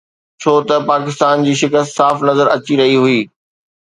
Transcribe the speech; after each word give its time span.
ڇو 0.41 0.53
ته 0.67 0.75
پاڪستان 0.89 1.35
جي 1.45 1.53
شڪست 1.61 1.91
صاف 1.99 2.15
نظر 2.29 2.47
اچي 2.55 2.73
رهي 2.79 2.95
هئي 3.03 3.19